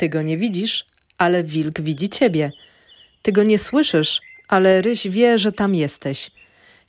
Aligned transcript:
Ty 0.00 0.08
go 0.08 0.22
nie 0.22 0.36
widzisz, 0.36 0.86
ale 1.18 1.44
wilk 1.44 1.80
widzi 1.80 2.08
ciebie. 2.08 2.52
Ty 3.22 3.32
go 3.32 3.42
nie 3.42 3.58
słyszysz, 3.58 4.20
ale 4.48 4.82
ryś 4.82 5.08
wie, 5.08 5.38
że 5.38 5.52
tam 5.52 5.74
jesteś. 5.74 6.30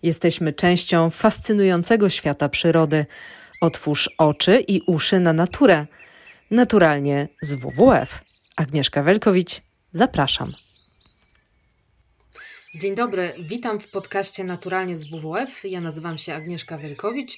Jesteśmy 0.04 0.54
częścią 0.54 1.10
fascynującego 1.10 2.10
świata 2.10 2.50
przyrody. 2.50 3.06
Otwórz 3.62 4.10
oczy 4.18 4.64
i 4.68 4.82
uszy 4.88 5.20
na 5.20 5.34
naturę. 5.34 5.86
Naturalnie 6.52 7.28
z 7.42 7.56
WWF. 7.56 8.24
Agnieszka 8.56 9.04
Welkowicz, 9.04 9.62
zapraszam. 9.94 10.54
Dzień 12.76 12.96
dobry, 12.96 13.34
witam 13.40 13.80
w 13.80 13.88
podcaście 13.88 14.44
Naturalnie 14.44 14.98
z 14.98 15.06
WWF. 15.06 15.64
Ja 15.64 15.82
nazywam 15.82 16.18
się 16.18 16.34
Agnieszka 16.34 16.78
Wielkowicz 16.78 17.38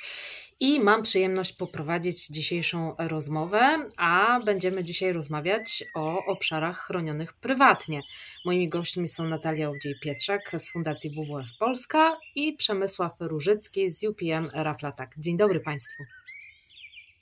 i 0.63 0.79
mam 0.79 1.03
przyjemność 1.03 1.53
poprowadzić 1.53 2.27
dzisiejszą 2.27 2.95
rozmowę, 2.97 3.77
a 3.97 4.39
będziemy 4.45 4.83
dzisiaj 4.83 5.13
rozmawiać 5.13 5.83
o 5.95 6.25
obszarach 6.25 6.77
chronionych 6.77 7.33
prywatnie. 7.33 8.01
Moimi 8.45 8.67
gośćmi 8.67 9.07
są 9.07 9.27
Natalia 9.27 9.69
Owdziej-Pietrzak 9.69 10.51
z 10.57 10.71
Fundacji 10.71 11.09
WWF 11.09 11.47
Polska 11.59 12.17
i 12.35 12.53
Przemysław 12.53 13.11
Różycki 13.19 13.89
z 13.89 14.03
UPM 14.03 14.49
Raflatak. 14.53 15.09
Dzień 15.17 15.37
dobry 15.37 15.59
Państwu. 15.59 16.03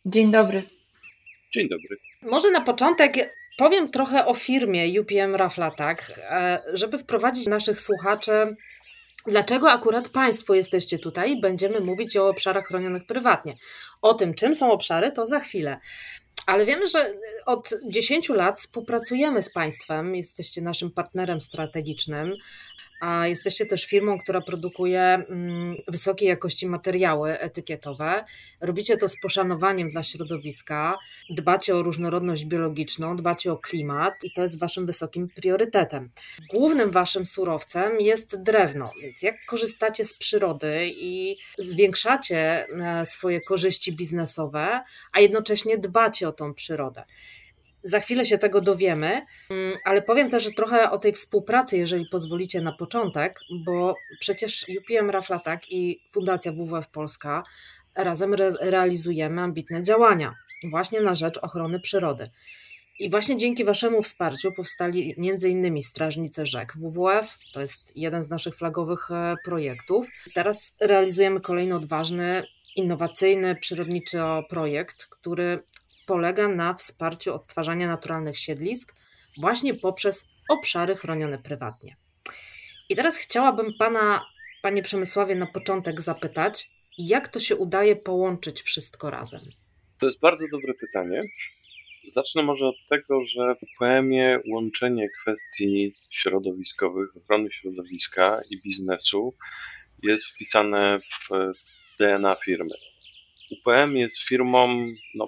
Dzień 0.05 0.31
dobry. 0.31 0.63
Dzień 1.53 1.69
dobry. 1.69 1.97
Może 2.21 2.51
na 2.51 2.61
początek 2.61 3.35
powiem 3.57 3.91
trochę 3.91 4.25
o 4.25 4.33
firmie 4.33 5.01
UPM 5.01 5.35
Raflatak, 5.35 6.11
e, 6.17 6.59
żeby 6.73 6.97
wprowadzić 6.97 7.47
naszych 7.47 7.79
słuchaczy 7.79 8.55
Dlaczego 9.27 9.71
akurat 9.71 10.09
Państwo 10.09 10.53
jesteście 10.53 10.99
tutaj? 10.99 11.41
Będziemy 11.41 11.79
mówić 11.79 12.17
o 12.17 12.29
obszarach 12.29 12.67
chronionych 12.67 13.05
prywatnie. 13.05 13.55
O 14.01 14.13
tym, 14.13 14.33
czym 14.33 14.55
są 14.55 14.71
obszary, 14.71 15.11
to 15.11 15.27
za 15.27 15.39
chwilę. 15.39 15.79
Ale 16.45 16.65
wiemy, 16.65 16.87
że 16.87 17.13
od 17.45 17.69
10 17.87 18.29
lat 18.29 18.59
współpracujemy 18.59 19.41
z 19.41 19.51
Państwem, 19.51 20.15
jesteście 20.15 20.61
naszym 20.61 20.91
partnerem 20.91 21.41
strategicznym 21.41 22.35
a 23.01 23.27
jesteście 23.27 23.65
też 23.65 23.85
firmą, 23.85 24.19
która 24.19 24.41
produkuje 24.41 25.01
mm, 25.01 25.75
wysokiej 25.87 26.27
jakości 26.27 26.67
materiały 26.67 27.39
etykietowe. 27.39 28.25
Robicie 28.61 28.97
to 28.97 29.09
z 29.09 29.19
poszanowaniem 29.19 29.87
dla 29.87 30.03
środowiska, 30.03 30.97
dbacie 31.29 31.75
o 31.75 31.83
różnorodność 31.83 32.45
biologiczną, 32.45 33.15
dbacie 33.15 33.51
o 33.51 33.57
klimat 33.57 34.13
i 34.23 34.31
to 34.31 34.43
jest 34.43 34.59
waszym 34.59 34.85
wysokim 34.85 35.29
priorytetem. 35.29 36.09
Głównym 36.49 36.91
waszym 36.91 37.25
surowcem 37.25 37.99
jest 37.99 38.43
drewno, 38.43 38.91
więc 39.01 39.21
jak 39.21 39.35
korzystacie 39.45 40.05
z 40.05 40.13
przyrody 40.13 40.91
i 40.95 41.37
zwiększacie 41.57 42.67
e, 42.67 43.05
swoje 43.05 43.41
korzyści 43.41 43.95
biznesowe, 43.95 44.81
a 45.13 45.19
jednocześnie 45.19 45.77
dbacie 45.77 46.27
o 46.27 46.31
tą 46.31 46.53
przyrodę. 46.53 47.03
Za 47.83 47.99
chwilę 47.99 48.25
się 48.25 48.37
tego 48.37 48.61
dowiemy, 48.61 49.25
mm, 49.49 49.77
ale 49.85 50.01
powiem 50.01 50.29
też 50.29 50.43
że 50.43 50.51
trochę 50.51 50.91
o 50.91 50.97
tej 50.97 51.13
współpracy, 51.13 51.77
jeżeli 51.77 52.05
pozwolicie 52.11 52.61
na 52.61 52.71
początek, 52.71 53.39
bo 53.65 53.95
przecież 54.19 54.65
UPM 54.79 55.09
Raflatak 55.09 55.71
i 55.71 55.99
Fundacja 56.11 56.51
WWF 56.51 56.87
Polska 56.87 57.43
razem 57.95 58.33
re 58.33 58.51
realizujemy 58.61 59.41
ambitne 59.41 59.83
działania 59.83 60.35
właśnie 60.69 61.01
na 61.01 61.15
rzecz 61.15 61.37
ochrony 61.37 61.79
przyrody. 61.79 62.29
I 62.99 63.09
właśnie 63.09 63.37
dzięki 63.37 63.65
Waszemu 63.65 64.03
wsparciu 64.03 64.51
powstali 64.51 65.15
m.in. 65.17 65.81
Strażnice 65.81 66.45
Rzek. 66.45 66.73
WWF 66.77 67.37
to 67.53 67.61
jest 67.61 67.97
jeden 67.97 68.23
z 68.23 68.29
naszych 68.29 68.55
flagowych 68.55 69.11
e, 69.11 69.35
projektów. 69.45 70.07
Teraz 70.33 70.73
realizujemy 70.79 71.41
kolejny 71.41 71.75
odważny, 71.75 72.43
innowacyjny, 72.75 73.55
przyrodniczy 73.55 74.17
projekt, 74.49 75.05
który 75.05 75.57
polega 76.11 76.47
na 76.47 76.73
wsparciu 76.73 77.33
odtwarzania 77.33 77.87
naturalnych 77.87 78.37
siedlisk 78.37 78.95
właśnie 79.37 79.73
poprzez 79.73 80.25
obszary 80.49 80.95
chronione 80.95 81.37
prywatnie. 81.39 81.95
I 82.89 82.95
teraz 82.95 83.17
chciałabym 83.17 83.73
Pana, 83.79 84.25
Panie 84.61 84.83
Przemysławie, 84.83 85.35
na 85.35 85.47
początek 85.47 86.01
zapytać, 86.01 86.71
jak 86.97 87.27
to 87.27 87.39
się 87.39 87.55
udaje 87.55 87.95
połączyć 87.95 88.61
wszystko 88.61 89.09
razem? 89.09 89.41
To 89.99 90.05
jest 90.05 90.21
bardzo 90.21 90.45
dobre 90.51 90.73
pytanie. 90.73 91.23
Zacznę 92.13 92.43
może 92.43 92.65
od 92.65 92.75
tego, 92.89 93.25
że 93.25 93.55
w 93.55 93.63
UPM-ie 93.63 94.39
łączenie 94.49 95.07
kwestii 95.21 95.93
środowiskowych, 96.09 97.17
ochrony 97.17 97.49
środowiska 97.51 98.41
i 98.49 98.61
biznesu 98.61 99.33
jest 100.03 100.25
wpisane 100.25 100.99
w 100.99 101.29
DNA 101.99 102.35
firmy. 102.45 102.90
UPM 103.51 103.95
jest 103.95 104.21
firmą, 104.27 104.85
no, 105.15 105.25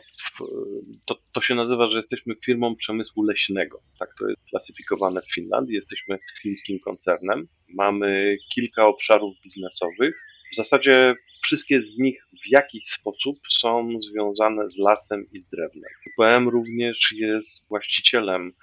to, 1.06 1.16
to 1.31 1.41
się 1.41 1.56
nazywa, 1.56 1.89
że 1.89 1.97
jesteśmy 1.97 2.34
firmą 2.45 2.75
przemysłu 2.75 3.23
leśnego. 3.23 3.78
Tak 4.00 4.09
to 4.19 4.29
jest 4.29 4.41
klasyfikowane 4.50 5.22
w 5.22 5.34
Finlandii. 5.34 5.75
Jesteśmy 5.75 6.17
chińskim 6.41 6.79
koncernem. 6.79 7.47
Mamy 7.69 8.35
kilka 8.53 8.88
obszarów 8.88 9.35
biznesowych. 9.44 10.16
W 10.53 10.56
zasadzie 10.56 11.16
wszystkie 11.44 11.81
z 11.81 11.97
nich 11.97 12.28
w 12.31 12.51
jakiś 12.51 12.88
sposób 12.88 13.35
są 13.50 14.01
związane 14.01 14.72
z 14.72 14.78
lasem 14.78 15.25
i 15.34 15.38
z 15.38 15.50
drewnem. 15.50 15.91
UPM 16.07 16.50
również 16.50 17.11
jest 17.16 17.67
właścicielem 17.69 18.53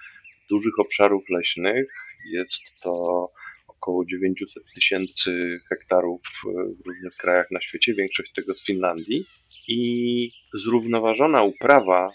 dużych 0.49 0.79
obszarów 0.79 1.23
leśnych. 1.29 1.93
Jest 2.31 2.61
to 2.81 3.27
około 3.67 4.05
900 4.05 4.63
tysięcy 4.75 5.59
hektarów 5.69 6.21
w 6.83 6.87
różnych 6.87 7.15
krajach 7.17 7.51
na 7.51 7.61
świecie, 7.61 7.93
większość 7.93 8.31
tego 8.31 8.55
z 8.55 8.65
Finlandii 8.65 9.25
i 9.67 10.31
zrównoważona 10.53 11.43
uprawa 11.43 12.07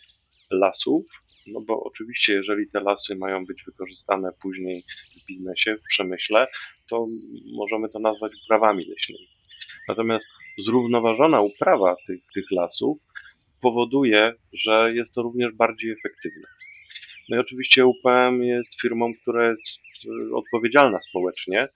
lasów, 0.51 1.03
no 1.47 1.61
bo 1.67 1.85
oczywiście, 1.85 2.33
jeżeli 2.33 2.69
te 2.69 2.81
lasy 2.81 3.17
mają 3.17 3.45
być 3.45 3.63
wykorzystane 3.67 4.31
później 4.43 4.85
w 5.23 5.27
biznesie, 5.27 5.77
w 5.77 5.89
przemyśle, 5.89 6.47
to 6.89 7.07
możemy 7.57 7.89
to 7.89 7.99
nazwać 7.99 8.33
uprawami 8.45 8.85
leśnymi. 8.85 9.29
Natomiast 9.89 10.27
zrównoważona 10.59 11.41
uprawa 11.41 11.97
tych, 12.07 12.21
tych 12.35 12.45
lasów 12.51 12.99
powoduje, 13.61 14.33
że 14.53 14.93
jest 14.95 15.15
to 15.15 15.23
również 15.23 15.55
bardziej 15.55 15.91
efektywne. 15.91 16.49
No 17.29 17.37
i 17.37 17.41
oczywiście 17.41 17.87
UPM 17.87 18.43
jest 18.43 18.81
firmą, 18.81 19.13
która 19.23 19.51
jest 19.51 19.83
odpowiedzialna 20.35 21.01
społecznie, 21.01 21.69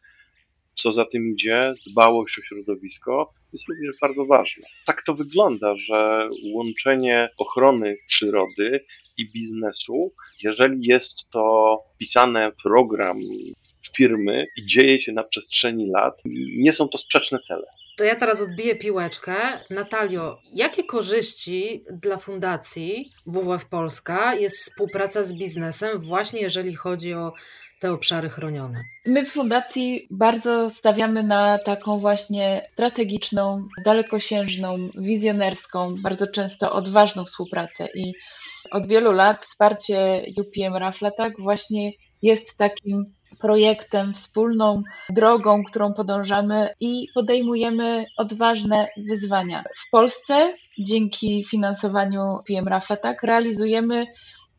co 0.74 0.92
za 0.92 1.04
tym 1.04 1.32
idzie, 1.32 1.74
dbałość 1.86 2.38
o 2.38 2.42
środowisko 2.42 3.32
jest 3.52 3.68
również 3.68 3.94
bardzo 4.00 4.26
ważna. 4.26 4.66
Tak 4.86 5.02
to 5.06 5.14
wygląda, 5.14 5.74
że 5.76 6.28
łączenie 6.54 7.28
ochrony 7.38 7.96
przyrody 8.06 8.84
i 9.18 9.32
biznesu, 9.32 10.12
jeżeli 10.42 10.86
jest 10.86 11.30
to 11.30 11.76
wpisane 11.94 12.52
w 12.52 12.62
program 12.62 13.18
firmy 13.96 14.46
i 14.56 14.66
dzieje 14.66 15.00
się 15.00 15.12
na 15.12 15.24
przestrzeni 15.24 15.90
lat, 15.90 16.14
nie 16.56 16.72
są 16.72 16.88
to 16.88 16.98
sprzeczne 16.98 17.38
cele. 17.48 17.66
To 17.96 18.04
ja 18.04 18.14
teraz 18.14 18.40
odbiję 18.40 18.76
piłeczkę. 18.76 19.34
Natalio, 19.70 20.38
jakie 20.54 20.84
korzyści 20.84 21.80
dla 21.90 22.16
fundacji 22.16 23.04
WWF 23.26 23.68
Polska 23.70 24.34
jest 24.34 24.56
współpraca 24.56 25.22
z 25.22 25.32
biznesem, 25.32 26.00
właśnie 26.00 26.40
jeżeli 26.40 26.74
chodzi 26.74 27.14
o 27.14 27.32
te 27.80 27.92
obszary 27.92 28.28
chronione? 28.28 28.84
My 29.06 29.26
w 29.26 29.30
fundacji 29.30 30.06
bardzo 30.10 30.70
stawiamy 30.70 31.22
na 31.22 31.58
taką 31.58 31.98
właśnie 31.98 32.66
strategiczną, 32.72 33.68
dalekosiężną, 33.84 34.88
wizjonerską, 34.98 35.94
bardzo 36.02 36.26
często 36.26 36.72
odważną 36.72 37.24
współpracę 37.24 37.88
i 37.94 38.14
od 38.70 38.86
wielu 38.86 39.12
lat 39.12 39.46
wsparcie 39.46 40.22
UPM 40.36 40.76
Raflatak 40.76 41.32
właśnie 41.38 41.92
jest 42.22 42.58
takim 42.58 43.04
projektem, 43.38 44.14
wspólną 44.14 44.82
drogą, 45.10 45.64
którą 45.64 45.94
podążamy 45.94 46.74
i 46.80 47.08
podejmujemy 47.14 48.04
odważne 48.16 48.88
wyzwania. 49.08 49.64
W 49.86 49.90
Polsce 49.90 50.54
dzięki 50.78 51.44
finansowaniu 51.44 52.38
PM 52.48 52.68
Raflatak 52.68 53.22
realizujemy 53.22 54.06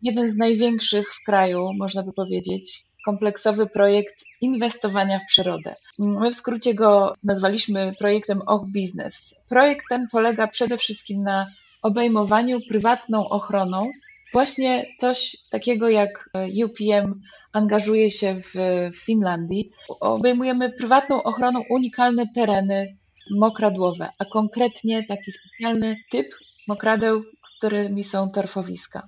jeden 0.02 0.30
z 0.30 0.38
największych 0.38 1.14
w 1.14 1.26
kraju, 1.26 1.74
można 1.74 2.04
by 2.04 2.14
powiedzieć, 2.14 2.82
kompleksowy 3.06 3.68
projekt 3.68 4.24
inwestowania 4.42 5.20
w 5.20 5.28
przyrodę. 5.28 5.76
My 6.00 6.32
w 6.32 6.36
skrócie 6.36 6.74
go 6.74 7.16
nazwaliśmy 7.24 7.94
projektem 8.00 8.42
Och 8.48 8.66
Business. 8.66 9.36
Projekt 9.50 9.86
ten 9.90 10.08
polega 10.12 10.48
przede 10.48 10.78
wszystkim 10.78 11.24
na 11.24 11.48
obejmowaniu 11.82 12.60
prywatną 12.70 13.30
ochroną 13.30 13.92
właśnie 14.34 14.86
coś 14.98 15.38
takiego 15.52 15.90
jak 15.90 16.30
UPM 16.66 17.14
angażuje 17.54 18.12
się 18.12 18.36
w 18.36 18.56
Finlandii. 18.96 19.72
Obejmujemy 20.00 20.70
prywatną 20.70 21.24
ochroną 21.24 21.62
unikalne 21.70 22.26
tereny 22.36 22.98
mokradłowe, 23.32 24.10
a 24.20 24.26
konkretnie 24.26 25.04
taki 25.08 25.32
specjalny 25.32 25.98
typ 26.12 26.28
mokradeł, 26.68 27.24
którymi 27.62 28.04
są 28.04 28.30
torfowiska. 28.30 29.08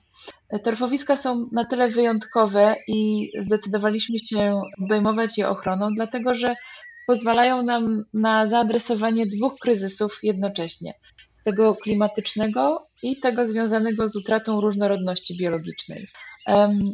Torfowiska 0.64 1.18
są 1.18 1.46
na 1.52 1.66
tyle 1.66 1.90
wyjątkowe 1.90 2.76
i 2.88 3.32
zdecydowaliśmy 3.46 4.20
się 4.20 4.62
obejmować 4.84 5.38
je 5.38 5.50
ochroną, 5.50 5.90
dlatego 5.96 6.36
że 6.36 6.56
pozwalają 7.08 7.64
nam 7.64 8.04
na 8.14 8.48
zaadresowanie 8.48 9.26
dwóch 9.26 9.54
kryzysów 9.60 10.20
jednocześnie: 10.24 10.92
tego 11.46 11.76
klimatycznego 11.76 12.84
i 13.04 13.20
tego 13.20 13.48
związanego 13.48 14.10
z 14.10 14.16
utratą 14.16 14.62
różnorodności 14.62 15.38
biologicznej. 15.38 16.08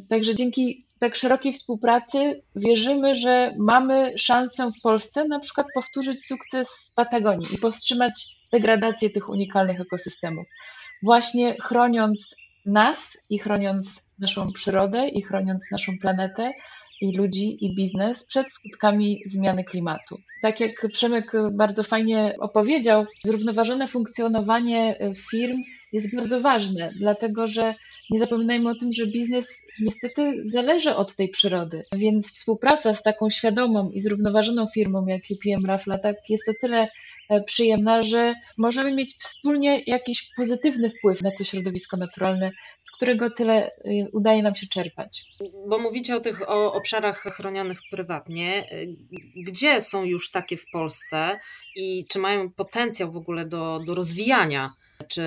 Także 0.10 0.36
dzięki 0.36 0.84
tak 1.00 1.16
szerokiej 1.16 1.54
współpracy 1.54 2.42
wierzymy, 2.56 3.16
że 3.16 3.52
mamy 3.60 4.14
szansę 4.18 4.72
w 4.80 4.82
Polsce 4.82 5.26
na 5.26 5.40
przykład 5.40 5.68
powtórzyć 5.74 6.26
sukces 6.26 6.94
Patagonii 6.96 7.56
i 7.56 7.58
powstrzymać 7.58 8.40
degradację 8.54 9.10
tych 9.10 9.30
unikalnych 9.30 9.82
ekosystemów. 9.82 10.48
Właśnie 11.04 11.56
chroniąc 11.62 12.36
nas 12.66 13.18
i 13.30 13.40
chroniąc 13.40 14.10
naszą 14.20 14.52
przyrodę 14.52 15.08
i 15.08 15.22
chroniąc 15.22 15.72
naszą 15.72 15.98
planetę 15.98 16.52
i 17.02 17.18
ludzi 17.18 17.66
i 17.66 17.76
biznes 17.76 18.26
przed 18.26 18.54
skutkami 18.54 19.22
zmiany 19.26 19.64
klimatu. 19.64 20.22
Tak 20.42 20.60
jak 20.60 20.88
Przemek 20.94 21.32
bardzo 21.58 21.84
fajnie 21.84 22.36
opowiedział, 22.40 23.06
zrównoważone 23.24 23.88
funkcjonowanie 23.88 24.98
firm 25.32 25.64
jest 25.92 26.16
bardzo 26.16 26.42
ważne, 26.42 26.94
dlatego 26.96 27.48
że 27.48 27.76
nie 28.10 28.20
zapominajmy 28.20 28.70
o 28.70 28.76
tym, 28.76 28.94
że 28.94 29.08
biznes 29.08 29.66
niestety 29.82 30.34
zależy 30.42 30.96
od 30.96 31.16
tej 31.16 31.30
przyrody, 31.30 31.84
więc 31.92 32.34
współpraca 32.34 32.96
z 32.96 33.04
taką 33.04 33.30
świadomą 33.30 33.90
i 33.94 34.00
zrównoważoną 34.00 34.68
firmą 34.74 35.06
jak 35.08 35.22
UPM 35.32 35.66
Raflatak 35.66 36.16
jest 36.30 36.50
o 36.50 36.54
tyle 36.62 36.88
przyjemna, 37.46 38.04
że 38.04 38.34
możemy 38.58 38.96
mieć 38.96 39.16
wspólnie 39.16 39.84
jakiś 39.88 40.30
pozytywny 40.38 40.90
wpływ 40.90 41.22
na 41.22 41.32
to 41.38 41.44
środowisko 41.44 41.98
naturalne, 41.98 42.52
z 42.80 42.92
którego 42.92 43.30
tyle 43.30 43.66
e, 43.66 43.72
udaje 44.14 44.44
nam 44.44 44.56
się 44.56 44.68
czerpać. 44.68 45.24
Bo 45.70 45.80
mówicie 45.80 46.16
o 46.16 46.20
tych 46.20 46.50
o 46.50 46.74
obszarach 46.74 47.24
chronionych 47.24 47.80
prywatnie. 47.92 48.70
E, 48.72 48.86
gdzie 49.36 49.82
są 49.82 50.04
już 50.04 50.32
takie 50.32 50.58
w 50.58 50.66
Polsce 50.72 51.40
i 51.76 52.06
czy 52.10 52.20
mają 52.20 52.52
potencjał 52.52 53.12
w 53.12 53.18
ogóle 53.18 53.46
do, 53.46 53.80
do 53.86 53.96
rozwijania? 53.96 54.70
Czy 55.08 55.22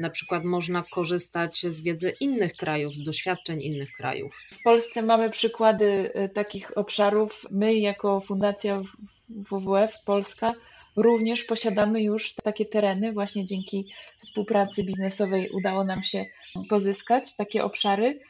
na 0.00 0.10
przykład 0.10 0.44
można 0.44 0.84
korzystać 0.90 1.66
z 1.68 1.80
wiedzy 1.80 2.14
innych 2.20 2.52
krajów, 2.52 2.94
z 2.94 3.02
doświadczeń 3.02 3.62
innych 3.62 3.92
krajów? 3.92 4.38
W 4.52 4.62
Polsce 4.62 5.02
mamy 5.02 5.30
przykłady 5.30 6.12
takich 6.34 6.78
obszarów. 6.78 7.42
My, 7.50 7.74
jako 7.74 8.20
Fundacja 8.20 8.82
WWF 9.28 9.94
Polska, 10.04 10.54
również 10.96 11.44
posiadamy 11.44 12.02
już 12.02 12.34
takie 12.34 12.66
tereny. 12.66 13.12
Właśnie 13.12 13.44
dzięki 13.46 13.84
współpracy 14.18 14.84
biznesowej 14.84 15.50
udało 15.50 15.84
nam 15.84 16.04
się 16.04 16.26
pozyskać 16.68 17.36
takie 17.36 17.64
obszary. 17.64 18.20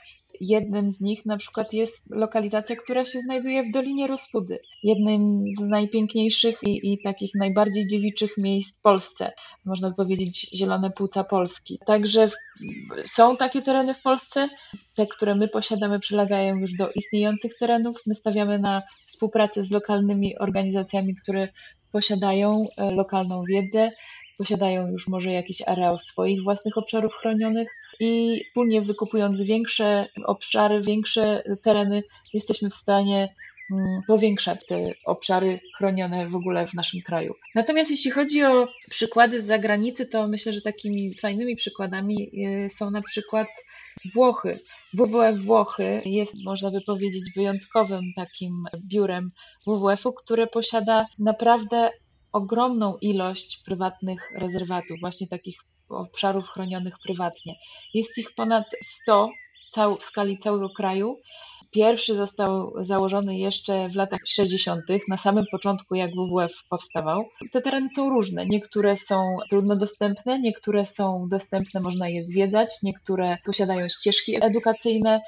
Jednym 0.40 0.92
z 0.92 1.00
nich 1.00 1.26
na 1.26 1.36
przykład 1.36 1.72
jest 1.72 2.10
lokalizacja, 2.10 2.76
która 2.76 3.04
się 3.04 3.20
znajduje 3.20 3.62
w 3.62 3.72
Dolinie 3.72 4.06
Rospudy, 4.06 4.58
jednym 4.82 5.44
z 5.58 5.60
najpiękniejszych 5.60 6.58
i, 6.62 6.92
i 6.92 7.02
takich 7.02 7.34
najbardziej 7.34 7.86
dziewiczych 7.86 8.38
miejsc 8.38 8.76
w 8.76 8.80
Polsce, 8.80 9.32
można 9.64 9.90
by 9.90 9.96
powiedzieć 9.96 10.50
zielone 10.54 10.90
płuca 10.90 11.24
Polski. 11.24 11.78
Także 11.86 12.30
są 13.06 13.36
takie 13.36 13.62
tereny 13.62 13.94
w 13.94 14.02
Polsce, 14.02 14.48
te, 14.94 15.06
które 15.06 15.34
my 15.34 15.48
posiadamy, 15.48 16.00
przylegają 16.00 16.56
już 16.56 16.74
do 16.74 16.90
istniejących 16.90 17.58
terenów. 17.58 17.96
My 18.06 18.14
stawiamy 18.14 18.58
na 18.58 18.82
współpracę 19.06 19.64
z 19.64 19.70
lokalnymi 19.70 20.38
organizacjami, 20.38 21.14
które 21.14 21.48
posiadają 21.92 22.66
e, 22.76 22.90
lokalną 22.90 23.44
wiedzę, 23.44 23.90
posiadają 24.38 24.88
już 24.88 25.08
może 25.08 25.32
jakiś 25.32 25.68
areał 25.68 25.98
swoich 25.98 26.42
własnych 26.42 26.78
obszarów 26.78 27.12
chronionych 27.12 27.68
i 28.00 28.42
wspólnie 28.48 28.82
wykupując 28.82 29.42
większe 29.42 30.08
obszary, 30.24 30.80
większe 30.80 31.42
tereny, 31.62 32.02
jesteśmy 32.34 32.70
w 32.70 32.74
stanie 32.74 33.28
mm, 33.72 34.02
powiększać 34.06 34.66
te 34.66 34.92
obszary 35.04 35.60
chronione 35.76 36.28
w 36.28 36.34
ogóle 36.34 36.66
w 36.66 36.74
naszym 36.74 37.00
kraju. 37.00 37.34
Natomiast 37.54 37.90
jeśli 37.90 38.10
chodzi 38.10 38.44
o 38.44 38.68
przykłady 38.90 39.42
z 39.42 39.46
zagranicy, 39.46 40.06
to 40.06 40.28
myślę, 40.28 40.52
że 40.52 40.62
takimi 40.62 41.14
fajnymi 41.14 41.56
przykładami 41.56 42.30
y, 42.66 42.70
są 42.70 42.90
na 42.90 43.02
przykład 43.02 43.48
Włochy. 44.14 44.60
WWF 44.94 45.38
Włochy 45.38 46.02
jest, 46.04 46.34
można 46.44 46.70
by 46.70 46.80
powiedzieć, 46.80 47.24
wyjątkowym 47.36 48.02
takim 48.16 48.52
biurem 48.88 49.28
WWF-u, 49.66 50.12
które 50.12 50.46
posiada 50.46 51.06
naprawdę 51.18 51.90
ogromną 52.32 52.96
ilość 53.00 53.62
prywatnych 53.64 54.32
rezerwatów, 54.36 55.00
właśnie 55.00 55.26
takich 55.28 55.60
obszarów 55.88 56.48
chronionych 56.48 56.94
prywatnie. 57.04 57.54
Jest 57.94 58.18
ich 58.18 58.34
ponad 58.34 58.64
100 58.82 59.30
w 60.00 60.04
skali 60.04 60.38
całego 60.38 60.70
kraju. 60.70 61.16
Pierwszy 61.70 62.16
został 62.16 62.72
założony 62.84 63.36
jeszcze 63.36 63.88
w 63.88 63.96
latach 63.96 64.20
60., 64.26 64.82
na 65.08 65.16
samym 65.16 65.44
początku, 65.50 65.94
jak 65.94 66.10
WWF 66.10 66.52
powstawał. 66.68 67.24
Te 67.52 67.62
tereny 67.62 67.88
są 67.88 68.10
różne. 68.10 68.46
Niektóre 68.46 68.96
są 68.96 69.36
trudno 69.50 69.76
dostępne, 69.76 70.40
niektóre 70.40 70.86
są 70.86 71.28
dostępne, 71.28 71.80
można 71.80 72.08
je 72.08 72.24
zwiedzać, 72.24 72.70
niektóre 72.82 73.38
posiadają 73.46 73.88
ścieżki 73.88 74.44
edukacyjne, 74.44 75.20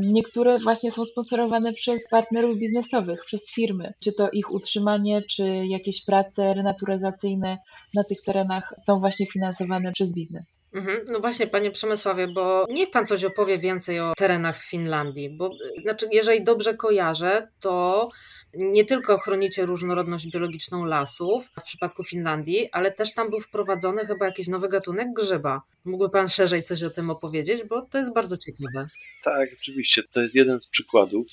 Niektóre 0.00 0.58
właśnie 0.58 0.92
są 0.92 1.04
sponsorowane 1.04 1.72
przez 1.72 2.08
partnerów 2.08 2.58
biznesowych, 2.58 3.24
przez 3.24 3.50
firmy. 3.52 3.92
Czy 4.00 4.12
to 4.12 4.30
ich 4.30 4.50
utrzymanie, 4.52 5.22
czy 5.22 5.66
jakieś 5.66 6.04
prace 6.04 6.54
renaturyzacyjne 6.54 7.58
na 7.94 8.04
tych 8.04 8.22
terenach 8.22 8.74
są 8.86 9.00
właśnie 9.00 9.26
finansowane 9.26 9.92
przez 9.92 10.14
biznes. 10.14 10.64
Mhm. 10.72 11.04
No 11.08 11.20
właśnie, 11.20 11.46
panie 11.46 11.70
Przemysławie, 11.70 12.28
bo 12.28 12.66
niech 12.70 12.90
pan 12.90 13.06
coś 13.06 13.24
opowie 13.24 13.58
więcej 13.58 14.00
o 14.00 14.12
terenach 14.16 14.56
w 14.58 14.70
Finlandii, 14.70 15.30
bo 15.30 15.50
znaczy, 15.82 16.06
jeżeli 16.12 16.44
dobrze 16.44 16.74
kojarzę, 16.74 17.48
to 17.60 18.08
nie 18.54 18.84
tylko 18.84 19.18
chronicie 19.18 19.66
różnorodność 19.66 20.30
biologiczną 20.32 20.84
lasów 20.84 21.48
w 21.60 21.62
przypadku 21.62 22.04
Finlandii, 22.04 22.68
ale 22.72 22.92
też 22.92 23.14
tam 23.14 23.30
był 23.30 23.40
wprowadzony 23.40 24.06
chyba 24.06 24.26
jakiś 24.26 24.48
nowy 24.48 24.68
gatunek 24.68 25.08
grzyba. 25.16 25.62
Mógłby 25.84 26.10
pan 26.10 26.28
szerzej 26.28 26.62
coś 26.62 26.82
o 26.82 26.90
tym 26.90 27.10
opowiedzieć, 27.10 27.62
bo 27.68 27.86
to 27.92 27.98
jest 27.98 28.14
bardzo 28.14 28.36
ciekawe. 28.36 28.88
Tak, 29.24 29.48
oczywiście. 29.60 30.02
To 30.12 30.20
jest 30.22 30.34
jeden 30.34 30.60
z 30.60 30.66
przykładów. 30.66 31.26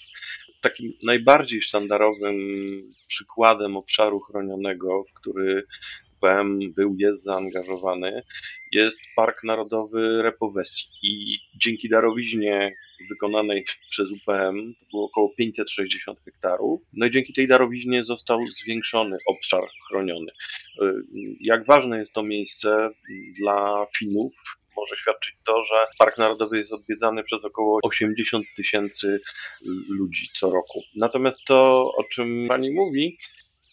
Takim 0.62 0.94
najbardziej 1.04 1.62
sztandarowym 1.62 2.38
przykładem 3.08 3.78
obszaru 3.78 4.20
chronionego, 4.20 5.04
w 5.04 5.14
który 5.14 5.64
UPM 6.24 6.60
był, 6.76 6.96
jest 7.00 7.24
zaangażowany, 7.24 8.24
jest 8.72 9.00
Park 9.16 9.44
Narodowy 9.44 10.22
Repowesi. 10.22 10.86
I 11.04 11.38
dzięki 11.56 11.90
darowiźnie 11.90 12.76
wykonanej 13.10 13.66
przez 13.90 14.12
UPM, 14.12 14.74
było 14.92 15.06
około 15.06 15.30
560 15.30 16.20
hektarów. 16.26 16.82
No 16.94 17.06
i 17.06 17.12
dzięki 17.12 17.34
tej 17.34 17.48
darowiźnie 17.48 18.04
został 18.04 18.40
zwiększony 18.48 19.18
obszar 19.28 19.64
chroniony. 19.88 20.32
Jak 21.40 21.66
ważne 21.66 22.00
jest 22.00 22.14
to 22.14 22.24
miejsce 22.24 22.90
dla 23.40 23.86
Finów, 23.98 24.34
może 24.78 24.96
świadczyć 24.96 25.36
to, 25.46 25.66
że 25.66 25.76
Park 26.00 26.18
Narodowy 26.18 26.58
jest 26.58 26.74
odwiedzany 26.74 27.24
przez 27.24 27.46
około 27.46 27.80
80 27.84 28.46
tysięcy 28.56 29.22
ludzi 29.90 30.30
co 30.34 30.50
roku. 30.50 30.82
Natomiast 30.96 31.40
to, 31.46 31.92
o 31.98 32.04
czym 32.04 32.46
pani 32.48 32.72
mówi, 32.72 33.18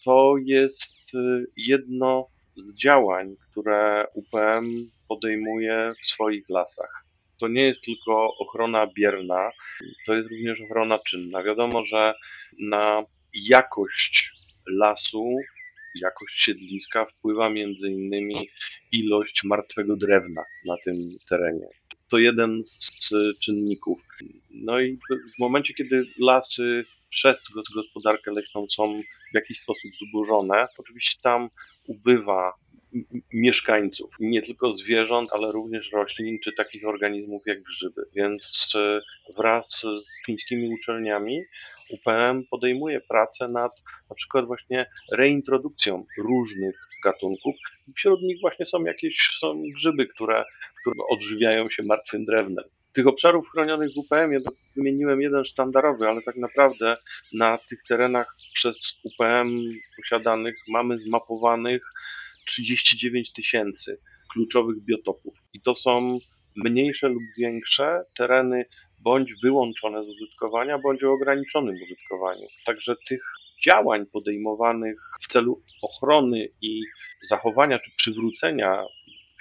to 0.05 0.35
jest 0.45 1.13
y, 1.13 1.45
jedno 1.57 2.27
z 2.53 2.75
działań, 2.75 3.27
które 3.51 4.05
UPM 4.13 4.91
podejmuje 5.09 5.93
w 6.01 6.05
swoich 6.05 6.49
lasach. 6.49 7.05
To 7.39 7.47
nie 7.47 7.61
jest 7.61 7.83
tylko 7.83 8.33
ochrona 8.39 8.87
bierna, 8.87 9.51
to 10.05 10.13
jest 10.13 10.29
również 10.29 10.61
ochrona 10.61 10.99
czynna. 10.99 11.43
Wiadomo, 11.43 11.85
że 11.85 12.13
na 12.59 12.99
jakość 13.33 14.31
lasu 14.67 15.25
jakość 15.95 16.41
siedliska 16.41 17.05
wpływa 17.05 17.49
między 17.49 17.87
innymi 17.87 18.49
ilość 18.91 19.43
martwego 19.43 19.95
drewna 19.95 20.43
na 20.65 20.75
tym 20.85 21.09
terenie. 21.29 21.67
To 22.09 22.17
jeden 22.17 22.63
z 22.65 23.13
czynników. 23.39 23.99
No 24.55 24.79
i 24.79 24.97
w 25.35 25.39
momencie, 25.39 25.73
kiedy 25.73 26.05
lasy 26.19 26.85
przez 27.09 27.37
gospodarkę 27.75 28.31
leśną 28.31 28.65
są 28.69 29.01
w 29.31 29.35
jakiś 29.35 29.57
sposób 29.57 29.91
zubożone, 29.99 30.65
oczywiście 30.77 31.21
tam 31.21 31.49
ubywa 31.87 32.53
mieszkańców, 33.33 34.09
nie 34.19 34.41
tylko 34.41 34.73
zwierząt, 34.73 35.29
ale 35.33 35.51
również 35.51 35.91
roślin 35.91 36.39
czy 36.39 36.51
takich 36.57 36.87
organizmów 36.87 37.41
jak 37.45 37.63
grzyby. 37.63 38.01
Więc 38.15 38.73
e, 38.75 39.01
wraz 39.37 39.79
z 39.79 40.25
fińskimi 40.25 40.73
uczelniami 40.73 41.41
UPM 41.89 42.43
podejmuje 42.51 43.01
pracę 43.01 43.47
nad 43.47 43.71
na 44.09 44.15
przykład 44.15 44.45
właśnie 44.45 44.85
reintrodukcją 45.11 46.03
różnych 46.17 46.87
gatunków. 47.03 47.55
Wśród 47.95 48.21
nich 48.21 48.41
właśnie 48.41 48.65
są 48.65 48.83
jakieś 48.83 49.37
są 49.39 49.63
grzyby, 49.75 50.07
które, 50.07 50.43
które 50.81 50.95
odżywiają 51.09 51.69
się 51.69 51.83
martwym 51.83 52.25
drewnem. 52.25 52.65
Tych 52.93 53.07
obszarów 53.07 53.49
chronionych 53.49 53.89
w 53.93 53.97
UPM-ie 53.97 54.39
wymieniłem 54.75 55.21
jeden 55.21 55.45
sztandarowy, 55.45 56.07
ale 56.07 56.21
tak 56.21 56.35
naprawdę 56.35 56.95
na 57.33 57.57
tych 57.57 57.83
terenach 57.87 58.35
przez 58.53 58.99
UPM 59.03 59.59
posiadanych 59.97 60.55
mamy 60.67 60.97
zmapowanych 60.97 61.83
39 62.45 63.33
tysięcy 63.33 63.97
kluczowych 64.33 64.75
biotopów. 64.85 65.33
I 65.53 65.61
to 65.61 65.75
są 65.75 66.17
mniejsze 66.55 67.07
lub 67.09 67.23
większe 67.37 68.03
tereny 68.17 68.65
bądź 68.99 69.31
wyłączone 69.43 70.05
z 70.05 70.09
użytkowania, 70.09 70.79
bądź 70.79 71.03
o 71.03 71.11
ograniczonym 71.11 71.75
użytkowaniu. 71.83 72.47
Także 72.65 72.95
tych 73.07 73.23
działań 73.65 74.05
podejmowanych 74.05 74.97
w 75.21 75.27
celu 75.27 75.61
ochrony 75.81 76.47
i 76.61 76.81
zachowania 77.21 77.79
czy 77.79 77.91
przywrócenia 77.95 78.83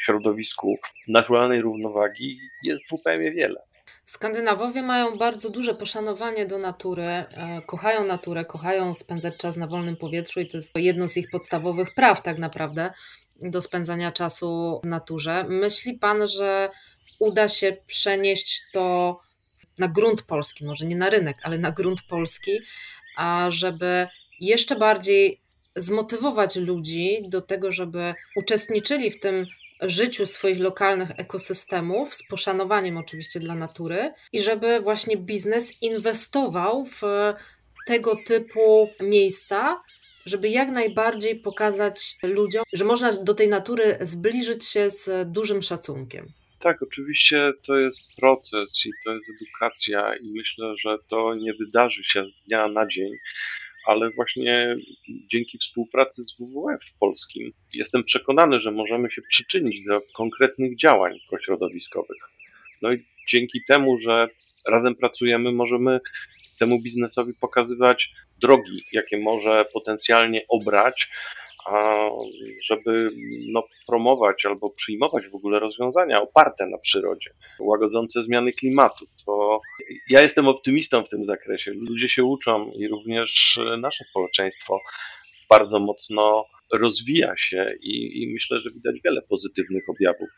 środowisku 0.04 0.76
naturalnej 1.08 1.60
równowagi 1.60 2.38
jest 2.62 2.82
w 2.90 3.34
wiele. 3.34 3.60
Skandynawowie 4.04 4.82
mają 4.82 5.16
bardzo 5.16 5.50
duże 5.50 5.74
poszanowanie 5.74 6.46
do 6.46 6.58
natury, 6.58 7.02
e, 7.02 7.26
kochają 7.66 8.06
naturę, 8.06 8.44
kochają 8.44 8.94
spędzać 8.94 9.36
czas 9.36 9.56
na 9.56 9.66
wolnym 9.66 9.96
powietrzu 9.96 10.40
i 10.40 10.48
to 10.48 10.56
jest 10.56 10.76
jedno 10.76 11.08
z 11.08 11.16
ich 11.16 11.30
podstawowych 11.30 11.94
praw 11.94 12.22
tak 12.22 12.38
naprawdę 12.38 12.92
do 13.42 13.62
spędzania 13.62 14.12
czasu 14.12 14.80
w 14.84 14.86
naturze. 14.86 15.44
Myśli 15.48 15.98
Pan, 15.98 16.28
że 16.28 16.70
uda 17.18 17.48
się 17.48 17.76
przenieść 17.86 18.62
to 18.72 19.18
na 19.78 19.88
grunt 19.88 20.22
polski, 20.22 20.64
może 20.64 20.86
nie 20.86 20.96
na 20.96 21.10
rynek, 21.10 21.36
ale 21.42 21.58
na 21.58 21.72
grunt 21.72 22.02
polski, 22.02 22.60
a 23.16 23.46
żeby 23.50 24.08
jeszcze 24.40 24.76
bardziej 24.76 25.40
zmotywować 25.76 26.56
ludzi 26.56 27.22
do 27.28 27.40
tego, 27.42 27.72
żeby 27.72 28.14
uczestniczyli 28.36 29.10
w 29.10 29.20
tym 29.20 29.46
życiu 29.82 30.26
swoich 30.26 30.60
lokalnych 30.60 31.10
ekosystemów, 31.16 32.14
z 32.14 32.26
poszanowaniem 32.28 32.96
oczywiście 32.96 33.40
dla 33.40 33.54
natury, 33.54 34.12
i 34.32 34.40
żeby 34.40 34.80
właśnie 34.80 35.16
biznes 35.16 35.82
inwestował 35.82 36.84
w 36.84 37.02
tego 37.86 38.16
typu 38.26 38.88
miejsca, 39.00 39.82
żeby 40.26 40.48
jak 40.48 40.70
najbardziej 40.70 41.40
pokazać 41.40 42.16
ludziom, 42.22 42.64
że 42.72 42.84
można 42.84 43.12
do 43.12 43.34
tej 43.34 43.48
natury 43.48 43.98
zbliżyć 44.00 44.64
się 44.64 44.90
z 44.90 45.30
dużym 45.30 45.62
szacunkiem. 45.62 46.32
Tak, 46.60 46.82
oczywiście 46.82 47.52
to 47.62 47.76
jest 47.76 48.00
proces 48.16 48.86
i 48.86 48.90
to 49.04 49.12
jest 49.12 49.24
edukacja, 49.30 50.16
i 50.16 50.30
myślę, 50.36 50.74
że 50.78 50.98
to 51.08 51.34
nie 51.34 51.54
wydarzy 51.54 52.04
się 52.04 52.24
z 52.24 52.46
dnia 52.46 52.68
na 52.68 52.86
dzień 52.86 53.12
ale 53.86 54.10
właśnie 54.10 54.76
dzięki 55.30 55.58
współpracy 55.58 56.24
z 56.24 56.36
WWF 56.38 56.80
polskim 57.00 57.52
jestem 57.74 58.04
przekonany, 58.04 58.58
że 58.58 58.70
możemy 58.70 59.10
się 59.10 59.22
przyczynić 59.22 59.84
do 59.84 60.02
konkretnych 60.16 60.76
działań 60.76 61.18
prośrodowiskowych. 61.28 62.22
No 62.82 62.92
i 62.92 63.04
dzięki 63.28 63.60
temu, 63.68 64.00
że 64.00 64.28
razem 64.68 64.94
pracujemy, 64.94 65.52
możemy 65.52 66.00
temu 66.58 66.80
biznesowi 66.80 67.32
pokazywać 67.40 68.12
drogi, 68.40 68.84
jakie 68.92 69.18
może 69.18 69.64
potencjalnie 69.72 70.40
obrać, 70.48 71.10
żeby 72.62 73.10
no, 73.52 73.62
promować 73.86 74.46
albo 74.46 74.70
przyjmować 74.70 75.28
w 75.28 75.34
ogóle 75.34 75.60
rozwiązania 75.60 76.22
oparte 76.22 76.66
na 76.66 76.78
przyrodzie, 76.78 77.30
łagodzące 77.60 78.22
zmiany 78.22 78.52
klimatu. 78.52 79.06
To 79.26 79.60
ja 80.10 80.22
jestem 80.22 80.48
optymistą 80.48 81.04
w 81.04 81.08
tym 81.08 81.24
zakresie. 81.24 81.72
Ludzie 81.74 82.08
się 82.08 82.24
uczą 82.24 82.72
i 82.78 82.88
również 82.88 83.60
nasze 83.78 84.04
społeczeństwo 84.04 84.80
bardzo 85.50 85.80
mocno 85.80 86.46
rozwija 86.72 87.34
się 87.36 87.74
i, 87.80 88.22
i, 88.22 88.32
myślę, 88.32 88.60
że 88.60 88.70
widać 88.70 88.94
wiele 89.04 89.20
pozytywnych 89.30 89.88
objawów 89.88 90.28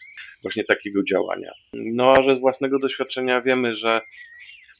właśnie 0.42 0.64
takiego 0.64 1.02
działania. 1.02 1.52
No 1.72 2.12
a 2.12 2.22
że 2.22 2.36
z 2.36 2.38
własnego 2.38 2.78
doświadczenia 2.78 3.42
wiemy, 3.42 3.74
że 3.74 4.00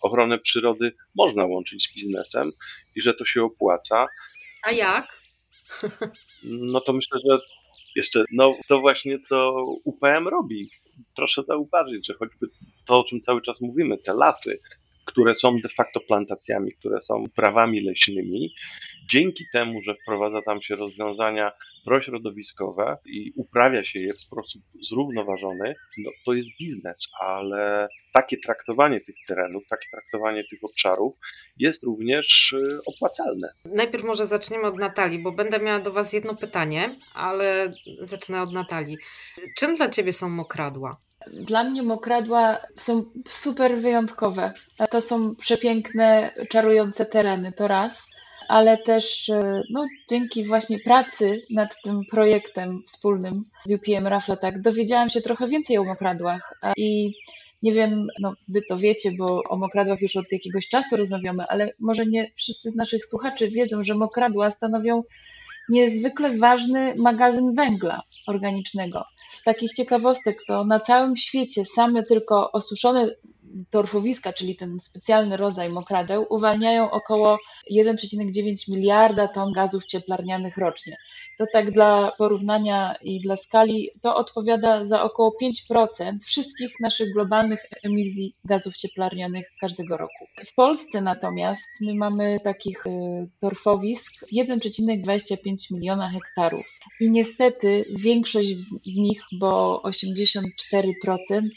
ochronę 0.02 0.38
przyrody 0.38 0.92
można 1.14 1.44
łączyć 1.44 1.84
z 1.84 1.94
biznesem 1.94 2.50
i 2.96 3.02
że 3.02 3.14
to 3.14 3.25
się 3.25 3.42
opłaca. 3.42 4.06
A 4.62 4.72
jak? 4.72 5.22
no 6.42 6.80
to 6.80 6.92
myślę, 6.92 7.20
że 7.30 7.38
jeszcze 7.96 8.25
no, 8.32 8.54
to 8.68 8.80
właśnie 8.80 9.18
co 9.20 9.66
UPM 9.84 10.28
robi. 10.28 10.70
Proszę 11.16 11.42
zauważyć, 11.42 12.06
że 12.06 12.14
choćby 12.14 12.46
to, 12.87 13.00
o 13.00 13.04
czym 13.04 13.20
cały 13.20 13.42
czas 13.42 13.61
mówimy, 13.61 13.99
te 13.99 14.14
lasy, 14.14 14.61
które 15.04 15.35
są 15.35 15.56
de 15.61 15.68
facto 15.68 16.00
plantacjami, 16.00 16.73
które 16.73 17.02
są 17.02 17.25
prawami 17.35 17.80
leśnymi, 17.80 18.54
dzięki 19.11 19.44
temu, 19.52 19.82
że 19.82 19.94
wprowadza 19.94 20.42
tam 20.42 20.62
się 20.62 20.76
rozwiązania 20.76 21.52
prośrodowiskowe 21.85 22.97
i 23.06 23.32
uprawia 23.37 23.85
się 23.85 24.00
je 24.00 24.14
w 24.14 24.21
sposób 24.21 24.62
zrównoważony, 24.90 25.75
no 25.99 26.11
to 26.25 26.32
jest 26.32 26.49
biznes, 26.61 27.09
ale 27.21 27.88
takie 28.12 28.37
traktowanie 28.38 29.00
tych 29.00 29.14
terenów, 29.28 29.62
takie 29.71 29.88
traktowanie 29.90 30.44
tych 30.44 30.64
obszarów 30.64 31.16
jest 31.59 31.82
również 31.82 32.52
y, 32.52 32.80
opłacalne. 32.87 33.49
Najpierw 33.64 34.04
może 34.04 34.26
zaczniemy 34.26 34.64
od 34.64 34.78
Natalii, 34.78 35.18
bo 35.18 35.32
będę 35.32 35.59
miała 35.59 35.80
do 35.80 35.92
Was 35.92 36.12
jedno 36.12 36.37
pytanie, 36.37 36.99
ale 37.14 37.73
zacznę 38.00 38.42
od 38.42 38.52
Natalii. 38.52 38.97
Czym 39.56 39.75
dla 39.75 39.88
Ciebie 39.88 40.12
są 40.12 40.28
mokradła? 40.28 40.97
Dla 41.33 41.64
mnie 41.64 41.83
mokradła 41.83 42.59
są 42.76 43.05
super 43.29 43.76
wyjątkowe. 43.76 44.52
To 44.91 45.00
są 45.00 45.35
przepiękne, 45.35 46.35
czarujące 46.49 47.07
tereny, 47.07 47.52
to 47.52 47.69
raz 47.69 48.12
ale 48.49 48.79
też 48.79 49.29
e, 49.29 49.62
no, 49.71 49.87
dzięki 50.11 50.45
właśnie 50.45 50.79
pracy 50.79 51.43
nad 51.50 51.83
tym 51.83 52.00
projektem 52.11 52.83
wspólnym 52.87 53.45
z 53.67 53.73
UPM 53.73 54.07
Rafletak 54.07 54.61
dowiedziałam 54.61 55.11
się 55.11 55.21
trochę 55.21 55.49
więcej 55.49 55.79
o 55.79 55.85
mokradłach 55.85 56.55
i 56.76 57.14
nie 57.62 57.73
wiem, 57.73 58.07
no 58.21 58.35
wy 58.49 58.62
to 58.69 58.79
wiecie, 58.79 59.11
bo 59.19 59.43
o 59.43 59.57
mokradłach 59.57 60.00
już 60.00 60.17
od 60.17 60.33
jakiegoś 60.33 60.69
czasu 60.69 60.97
rozmawiamy, 60.97 61.45
ale 61.49 61.71
może 61.81 62.07
nie 62.07 62.31
wszyscy 62.35 62.71
z 62.71 62.75
naszych 62.75 63.05
słuchaczy 63.05 63.49
wiedzą, 63.49 63.83
że 63.83 63.95
mokradła 63.95 64.50
stanowią 64.50 65.02
niezwykle 65.69 66.37
ważny 66.38 66.95
magazyn 66.97 67.55
węgla 67.55 68.02
organicznego. 68.26 69.05
Z 69.32 69.42
takich 69.42 69.72
ciekawostek 69.72 70.38
to 70.46 70.64
na 70.64 70.80
całym 70.80 71.16
świecie 71.16 71.64
same 71.64 72.02
tylko 72.02 72.52
osuszone 72.52 73.10
torfowiska, 73.70 74.32
czyli 74.32 74.56
ten 74.56 74.80
specjalny 74.80 75.36
rodzaj 75.36 75.68
mokradeł, 75.68 76.26
uwalniają 76.30 76.90
około 76.90 77.38
1,9 77.72 78.72
miliarda 78.72 79.28
ton 79.28 79.52
gazów 79.52 79.84
cieplarnianych 79.84 80.56
rocznie. 80.56 80.96
To 81.38 81.44
tak 81.52 81.70
dla 81.70 82.12
porównania 82.18 82.94
i 83.02 83.20
dla 83.20 83.36
skali, 83.36 83.90
to 84.02 84.16
odpowiada 84.16 84.86
za 84.86 85.02
około 85.02 85.34
5% 85.42 86.18
wszystkich 86.26 86.80
naszych 86.80 87.12
globalnych 87.12 87.60
emisji 87.84 88.34
gazów 88.44 88.76
cieplarnianych 88.76 89.46
każdego 89.60 89.96
roku. 89.96 90.26
W 90.46 90.54
Polsce 90.54 91.00
natomiast 91.00 91.70
my 91.80 91.94
mamy 91.94 92.40
takich 92.44 92.86
y, 92.86 92.90
torfowisk 93.40 94.12
1,25 94.32 95.74
miliona 95.74 96.10
hektarów. 96.10 96.66
I 97.02 97.11
niestety 97.11 97.85
większość 97.97 98.56
z 98.87 98.97
nich, 98.97 99.23
bo 99.32 99.82
84% 99.85 100.42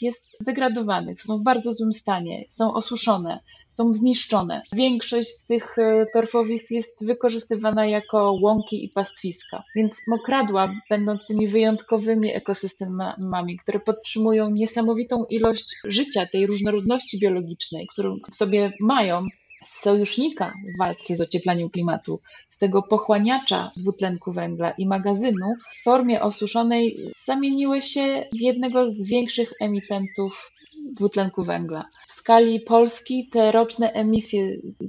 jest 0.02 0.38
zdegradowanych, 0.42 1.22
są 1.22 1.38
w 1.38 1.44
bardzo 1.44 1.74
złym 1.74 1.94
stanie, 1.94 2.46
są 2.50 2.74
osuszone 2.74 3.40
są 3.75 3.94
zniszczone. 3.94 4.62
Większość 4.74 5.30
z 5.30 5.46
tych 5.46 5.80
e, 5.80 6.06
torfowisk 6.14 6.72
jest 6.72 7.06
wykorzystywana 7.06 7.86
jako 7.86 8.38
łąki 8.42 8.86
i 8.86 8.90
pastwiska. 8.90 9.64
Więc 9.75 10.02
mokradła, 10.08 10.74
będąc 10.90 11.25
tymi 11.25 11.48
wyjątkowymi 11.48 12.34
ekosystemami, 12.34 13.58
które 13.58 13.80
podtrzymują 13.80 14.50
niesamowitą 14.50 15.25
ilość 15.30 15.75
życia, 15.86 16.25
tej 16.25 16.48
różnorodności 16.48 17.20
biologicznej, 17.20 17.88
którą 17.88 18.18
sobie 18.32 18.74
mają, 18.80 19.28
sojusznika 19.66 20.54
w 20.76 20.78
walce 20.78 21.16
z 21.16 21.22
ocieplaniem 21.22 21.70
klimatu, 21.70 22.20
z 22.50 22.58
tego 22.58 22.84
pochłaniacza 22.84 23.72
dwutlenku 23.78 24.32
węgla 24.32 24.72
i 24.72 24.88
magazynu 24.88 25.54
w 25.74 25.84
formie 25.84 26.22
osuszonej 26.22 27.12
zamieniły 27.26 27.82
się 27.82 28.26
w 28.34 28.42
jednego 28.42 28.90
z 28.90 29.04
większych 29.04 29.54
emitentów 29.62 30.52
dwutlenku 30.98 31.44
węgla. 31.44 31.86
W 32.08 32.12
skali 32.14 32.60
Polski 32.60 33.30
te 33.32 33.52
roczne 33.52 33.92
emisje 33.92 34.48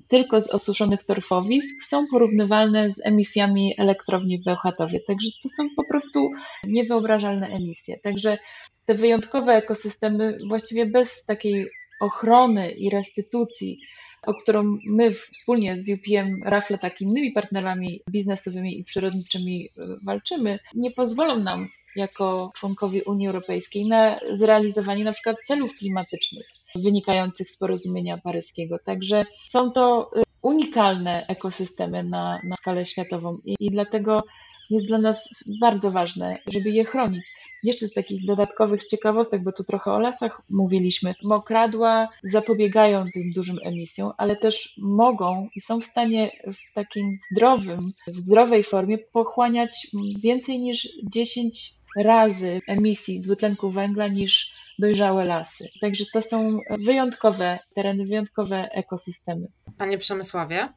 tylko 0.08 0.40
z 0.40 0.50
osuszonych 0.50 1.04
torfowisk 1.04 1.82
są 1.88 2.06
porównywalne 2.06 2.90
z 2.90 3.06
emisjami 3.06 3.74
elektrowni 3.78 4.38
w 4.38 4.44
Bełchatowie. 4.44 5.00
Także 5.00 5.28
to 5.42 5.48
są 5.48 5.68
po 5.76 5.84
prostu 5.84 6.30
niewyobrażalne 6.64 7.48
emisje. 7.48 7.98
Także 8.02 8.38
te 8.86 8.94
wyjątkowe 8.94 9.52
ekosystemy 9.52 10.38
właściwie 10.48 10.86
bez 10.86 11.24
takiej 11.24 11.66
ochrony 12.00 12.70
i 12.70 12.90
restytucji 12.90 13.78
o 14.26 14.34
którą 14.34 14.78
my 14.86 15.12
wspólnie 15.12 15.78
z 15.78 15.90
UPM 15.90 16.42
Rafle, 16.44 16.78
tak 16.78 17.00
innymi 17.00 17.32
partnerami 17.32 18.00
biznesowymi 18.10 18.78
i 18.78 18.84
przyrodniczymi 18.84 19.64
e, 19.64 19.82
walczymy, 20.04 20.58
nie 20.74 20.90
pozwolą 20.90 21.38
nam 21.38 21.68
jako 21.96 22.52
członkowie 22.54 23.04
Unii 23.04 23.26
Europejskiej 23.26 23.86
na 23.86 24.20
zrealizowanie 24.30 25.04
na 25.04 25.12
przykład 25.12 25.36
celów 25.46 25.72
klimatycznych 25.78 26.46
wynikających 26.74 27.50
z 27.50 27.58
porozumienia 27.58 28.18
paryskiego. 28.18 28.78
Także 28.84 29.26
są 29.48 29.70
to 29.70 30.10
y, 30.16 30.22
unikalne 30.42 31.26
ekosystemy 31.26 32.04
na, 32.04 32.40
na 32.44 32.56
skalę 32.56 32.86
światową 32.86 33.38
i, 33.44 33.56
i 33.60 33.70
dlatego 33.70 34.22
jest 34.70 34.86
dla 34.86 34.98
nas 34.98 35.44
bardzo 35.60 35.90
ważne, 35.90 36.38
żeby 36.52 36.70
je 36.70 36.84
chronić. 36.84 37.24
Jeszcze 37.62 37.86
z 37.86 37.92
takich 37.92 38.24
dodatkowych 38.24 38.86
ciekawostek, 38.86 39.42
bo 39.42 39.52
tu 39.52 39.64
trochę 39.64 39.92
o 39.92 40.00
lasach 40.00 40.42
mówiliśmy. 40.50 41.14
Mokradła 41.24 42.08
zapobiegają 42.22 43.04
tym 43.14 43.32
dużym 43.32 43.58
emisjom, 43.64 44.12
ale 44.18 44.36
też 44.36 44.74
mogą 44.78 45.48
i 45.56 45.60
są 45.60 45.80
w 45.80 45.84
stanie 45.84 46.30
w 46.46 46.74
takim 46.74 47.14
zdrowym, 47.32 47.92
w 48.06 48.18
zdrowej 48.18 48.62
formie 48.62 48.98
pochłaniać 48.98 49.86
więcej 50.22 50.58
niż 50.58 50.88
10 51.12 51.72
razy 51.96 52.60
emisji 52.66 53.20
dwutlenku 53.20 53.70
węgla 53.70 54.08
niż 54.08 54.54
dojrzałe 54.78 55.24
lasy. 55.24 55.68
Także 55.80 56.04
to 56.12 56.22
są 56.22 56.58
wyjątkowe 56.78 57.58
tereny, 57.74 58.04
wyjątkowe 58.04 58.68
ekosystemy. 58.72 59.46
Panie 59.78 59.98
Przemysławie? 59.98 60.68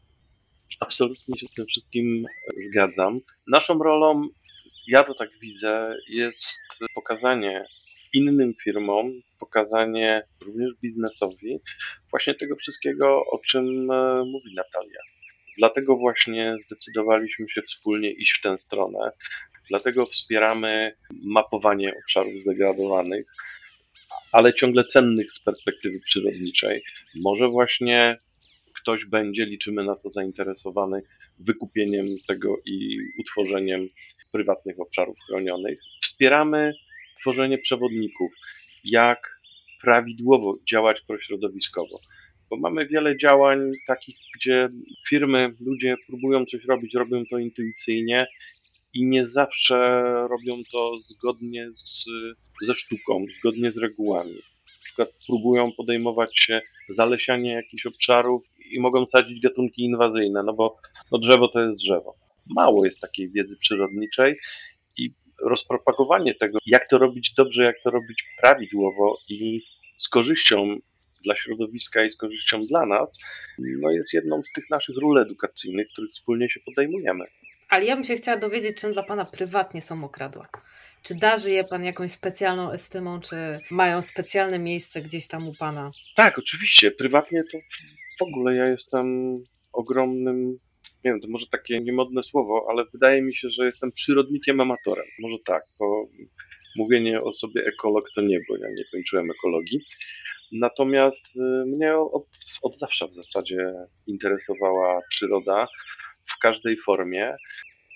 Absolutnie 0.79 1.37
się 1.39 1.47
z 1.47 1.53
tym 1.53 1.65
wszystkim 1.65 2.25
zgadzam. 2.69 3.19
Naszą 3.47 3.77
rolą, 3.77 4.27
ja 4.89 5.03
to 5.03 5.13
tak 5.13 5.29
widzę, 5.41 5.95
jest 6.07 6.59
pokazanie 6.95 7.65
innym 8.13 8.53
firmom, 8.63 9.11
pokazanie 9.39 10.23
również 10.41 10.71
biznesowi 10.81 11.57
właśnie 12.09 12.35
tego 12.35 12.55
wszystkiego, 12.55 13.25
o 13.31 13.39
czym 13.39 13.91
e, 13.91 14.23
mówi 14.25 14.55
Natalia. 14.55 14.99
Dlatego 15.57 15.97
właśnie 15.97 16.55
zdecydowaliśmy 16.65 17.45
się 17.49 17.61
wspólnie 17.61 18.11
iść 18.11 18.37
w 18.39 18.41
tę 18.41 18.57
stronę. 18.57 19.11
Dlatego 19.69 20.05
wspieramy 20.05 20.89
mapowanie 21.25 21.93
obszarów 22.03 22.33
zdegradowanych, 22.41 23.25
ale 24.31 24.53
ciągle 24.53 24.85
cennych 24.85 25.31
z 25.31 25.39
perspektywy 25.39 25.99
przyrodniczej. 25.99 26.83
Może 27.15 27.47
właśnie 27.47 28.17
ktoś 28.75 29.05
będzie, 29.05 29.45
liczymy 29.45 29.83
na 29.83 29.95
to 29.95 30.09
zainteresowany, 30.09 31.01
wykupieniem 31.39 32.05
tego 32.27 32.55
i 32.65 32.97
utworzeniem 33.19 33.87
prywatnych 34.31 34.79
obszarów 34.79 35.17
chronionych. 35.27 35.79
Wspieramy 36.01 36.73
tworzenie 37.21 37.57
przewodników, 37.57 38.31
jak 38.83 39.39
prawidłowo 39.81 40.53
działać 40.69 41.01
prośrodowiskowo. 41.01 41.99
Bo 42.49 42.57
mamy 42.57 42.85
wiele 42.85 43.17
działań 43.17 43.71
takich, 43.87 44.15
gdzie 44.35 44.69
firmy, 45.07 45.53
ludzie 45.59 45.95
próbują 46.07 46.45
coś 46.45 46.65
robić, 46.65 46.93
robią 46.93 47.23
to 47.29 47.37
intuicyjnie 47.37 48.27
i 48.93 49.05
nie 49.05 49.27
zawsze 49.27 49.75
robią 50.29 50.63
to 50.71 50.95
zgodnie 50.95 51.63
z, 51.73 52.05
ze 52.61 52.75
sztuką, 52.75 53.25
zgodnie 53.39 53.71
z 53.71 53.77
regułami. 53.77 54.35
Na 54.35 54.83
przykład 54.83 55.09
próbują 55.27 55.71
podejmować 55.71 56.39
się 56.39 56.61
zalesiania 56.89 57.53
jakichś 57.53 57.85
obszarów 57.85 58.43
i 58.69 58.79
mogą 58.79 59.05
sadzić 59.05 59.41
gatunki 59.41 59.83
inwazyjne, 59.83 60.43
no 60.43 60.53
bo 60.53 60.77
no 61.11 61.17
drzewo 61.17 61.47
to 61.47 61.59
jest 61.59 61.75
drzewo. 61.75 62.15
Mało 62.49 62.85
jest 62.85 62.99
takiej 62.99 63.29
wiedzy 63.29 63.57
przyrodniczej 63.57 64.35
i 64.97 65.13
rozpropagowanie 65.41 66.35
tego, 66.35 66.59
jak 66.65 66.89
to 66.89 66.97
robić 66.97 67.33
dobrze, 67.33 67.63
jak 67.63 67.75
to 67.83 67.89
robić 67.89 68.23
prawidłowo 68.41 69.17
i 69.29 69.61
z 69.97 70.09
korzyścią 70.09 70.77
dla 71.23 71.35
środowiska 71.35 72.03
i 72.03 72.11
z 72.11 72.15
korzyścią 72.15 72.65
dla 72.65 72.85
nas, 72.85 73.19
no 73.81 73.91
jest 73.91 74.13
jedną 74.13 74.43
z 74.43 74.51
tych 74.51 74.69
naszych 74.69 74.97
ról 74.97 75.17
edukacyjnych, 75.17 75.87
których 75.93 76.11
wspólnie 76.11 76.49
się 76.49 76.59
podejmujemy. 76.59 77.25
Ale 77.69 77.85
ja 77.85 77.95
bym 77.95 78.03
się 78.03 78.15
chciała 78.15 78.37
dowiedzieć, 78.37 78.77
czym 78.77 78.93
dla 78.93 79.03
Pana 79.03 79.25
prywatnie 79.25 79.81
są 79.81 80.03
okradła. 80.03 80.47
Czy 81.03 81.15
darzy 81.15 81.51
je 81.51 81.63
Pan 81.63 81.83
jakąś 81.83 82.11
specjalną 82.11 82.71
estymą, 82.71 83.19
czy 83.19 83.35
mają 83.71 84.01
specjalne 84.01 84.59
miejsce 84.59 85.01
gdzieś 85.01 85.27
tam 85.27 85.47
u 85.47 85.53
Pana? 85.53 85.91
Tak, 86.15 86.39
oczywiście. 86.39 86.91
Prywatnie 86.91 87.43
to 87.51 87.57
w 88.19 88.21
ogóle 88.21 88.55
ja 88.55 88.65
jestem 88.67 89.37
ogromnym, 89.73 90.45
nie 91.03 91.11
wiem, 91.11 91.19
to 91.19 91.27
może 91.27 91.45
takie 91.51 91.81
niemodne 91.81 92.23
słowo, 92.23 92.67
ale 92.69 92.85
wydaje 92.93 93.21
mi 93.21 93.35
się, 93.35 93.49
że 93.49 93.65
jestem 93.65 93.91
przyrodnikiem 93.91 94.61
amatorem. 94.61 95.05
Może 95.19 95.37
tak, 95.45 95.63
bo 95.79 96.07
mówienie 96.75 97.21
o 97.21 97.33
sobie 97.33 97.65
ekolog 97.65 98.05
to 98.15 98.21
nie, 98.21 98.39
bo 98.49 98.57
ja 98.57 98.69
nie 98.69 98.83
kończyłem 98.91 99.31
ekologii. 99.31 99.79
Natomiast 100.51 101.35
y, 101.35 101.39
mnie 101.65 101.95
od, 101.95 102.27
od 102.61 102.77
zawsze 102.77 103.07
w 103.07 103.13
zasadzie 103.13 103.71
interesowała 104.07 105.01
przyroda 105.09 105.67
w 106.25 106.39
każdej 106.39 106.77
formie, 106.77 107.35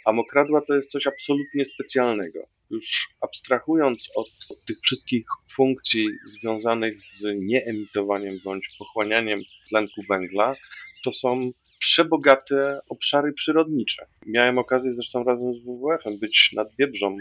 a 0.06 0.12
mokradła 0.12 0.62
to 0.62 0.76
jest 0.76 0.92
coś 0.92 1.08
absolutnie 1.08 1.66
specjalnego. 1.66 2.40
Już 2.74 3.10
abstrahując 3.22 4.10
od, 4.16 4.30
tych 4.68 4.78
wszystkich 4.84 5.26
funkcji 5.52 6.06
związanych 6.26 7.02
z 7.02 7.22
nieemitowaniem 7.36 8.40
bądź 8.44 8.68
pochłanianiem 8.80 9.42
tlenku 9.70 10.02
węgla, 10.10 10.56
to 11.04 11.12
są 11.12 11.52
przebogate 11.80 12.80
obszary 12.90 13.34
przyrodnicze. 13.34 14.06
Miałem 14.28 14.58
okazję 14.58 14.96
zresztą 14.96 15.24
razem 15.24 15.54
z 15.54 15.60
WWF-em 15.60 16.20
być 16.20 16.50
nad 16.54 16.76
Biebrzą 16.76 17.18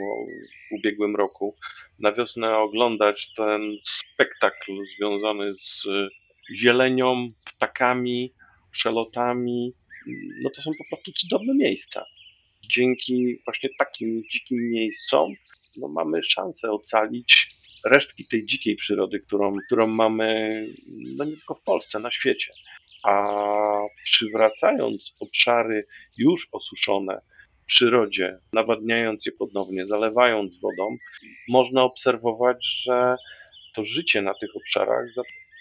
w 0.69 0.75
ubiegłym 0.75 1.17
roku. 1.17 1.57
Na 1.99 2.13
wiosnę 2.13 2.59
oglądać 2.59 3.33
ten 3.37 3.77
spektakl 3.83 4.73
związany 4.97 5.55
z 5.59 5.87
zielenią, 6.55 7.29
ptakami, 7.57 8.33
przelotami. 8.71 9.73
No 10.43 10.51
to 10.51 10.63
są 10.63 10.71
po 10.79 10.85
prostu 10.89 11.13
cudowne 11.13 11.55
miejsca. 11.55 12.05
Dzięki 12.75 13.43
właśnie 13.45 13.71
takim 13.79 14.23
dzikim 14.33 14.59
miejscom 14.71 15.35
no 15.77 15.89
mamy 15.89 16.23
szansę 16.23 16.71
ocalić 16.71 17.57
resztki 17.85 18.25
tej 18.31 18.45
dzikiej 18.45 18.77
przyrody, 18.77 19.21
którą, 19.21 19.57
którą 19.67 19.87
mamy 19.87 20.67
no 21.17 21.25
nie 21.25 21.37
tylko 21.37 21.55
w 21.55 21.63
Polsce, 21.63 21.99
na 21.99 22.11
świecie. 22.11 22.53
A 23.05 23.27
przywracając 24.05 25.17
obszary 25.21 25.85
już 26.19 26.49
osuszone 26.53 27.21
w 27.63 27.65
przyrodzie, 27.67 28.33
nawadniając 28.53 29.27
je 29.27 29.33
ponownie, 29.33 29.87
zalewając 29.87 30.61
wodą, 30.61 30.97
można 31.49 31.83
obserwować, 31.83 32.67
że 32.83 33.15
to 33.75 33.85
życie 33.85 34.23
na 34.23 34.35
tych 34.35 34.57
obszarach 34.57 35.07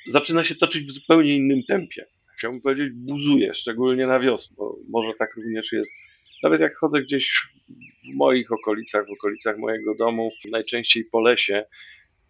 zaczyna 0.07 0.43
się 0.43 0.55
toczyć 0.55 0.85
w 0.85 0.91
zupełnie 0.91 1.35
innym 1.35 1.63
tempie. 1.63 2.05
Chciałbym 2.37 2.61
powiedzieć, 2.61 2.93
buzuje, 2.93 3.55
szczególnie 3.55 4.07
na 4.07 4.19
wiosnę, 4.19 4.55
bo 4.59 4.75
może 4.91 5.13
tak 5.19 5.35
również 5.35 5.71
jest. 5.71 5.91
Nawet 6.43 6.61
jak 6.61 6.77
chodzę 6.77 7.01
gdzieś 7.01 7.47
w 8.03 8.15
moich 8.15 8.51
okolicach, 8.51 9.07
w 9.07 9.11
okolicach 9.11 9.57
mojego 9.57 9.95
domu, 9.95 10.31
najczęściej 10.51 11.05
po 11.11 11.21
lesie, 11.21 11.65